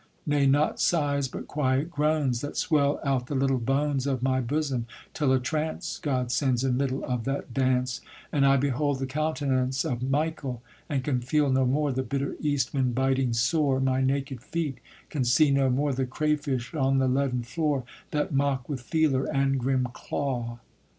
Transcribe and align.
Nay, 0.25 0.47
not 0.47 0.79
sighs, 0.79 1.27
but 1.27 1.47
quiet 1.47 1.91
groans, 1.91 2.41
That 2.41 2.57
swell 2.57 2.99
out 3.03 3.27
the 3.27 3.35
little 3.35 3.59
bones 3.59 4.07
Of 4.07 4.23
my 4.23 4.41
bosom; 4.41 4.87
till 5.13 5.31
a 5.31 5.39
trance 5.39 5.99
God 5.99 6.31
sends 6.31 6.63
in 6.63 6.75
middle 6.75 7.03
of 7.05 7.23
that 7.25 7.53
dance, 7.53 8.01
And 8.31 8.43
I 8.43 8.57
behold 8.57 8.97
the 8.97 9.05
countenance 9.05 9.85
Of 9.85 10.01
Michael, 10.01 10.63
and 10.89 11.03
can 11.03 11.21
feel 11.21 11.51
no 11.51 11.67
more 11.67 11.91
The 11.91 12.01
bitter 12.01 12.35
east 12.39 12.73
wind 12.73 12.95
biting 12.95 13.31
sore 13.33 13.79
My 13.79 14.01
naked 14.01 14.41
feet; 14.41 14.79
can 15.11 15.23
see 15.23 15.51
no 15.51 15.69
more 15.69 15.93
The 15.93 16.07
crayfish 16.07 16.73
on 16.73 16.97
the 16.97 17.07
leaden 17.07 17.43
floor, 17.43 17.83
That 18.09 18.33
mock 18.33 18.67
with 18.67 18.81
feeler 18.81 19.25
and 19.25 19.59
grim 19.59 19.87
claw. 19.93 20.57